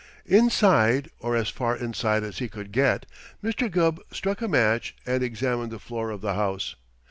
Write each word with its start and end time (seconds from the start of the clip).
Inside, 0.25 1.11
or 1.19 1.35
as 1.35 1.49
far 1.49 1.77
inside 1.77 2.23
as 2.23 2.39
he 2.39 2.49
could 2.49 2.71
get, 2.71 3.05
Mr. 3.43 3.69
Gubb 3.69 3.99
struck 4.11 4.41
a 4.41 4.47
match 4.47 4.95
and 5.05 5.21
examined 5.21 5.71
the 5.71 5.77
floor 5.77 6.09
of 6.09 6.21
the 6.21 6.33
house. 6.33 6.75